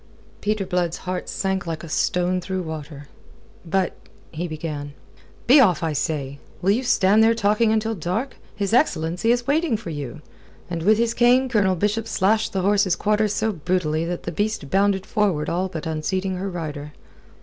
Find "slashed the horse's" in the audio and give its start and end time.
12.07-12.95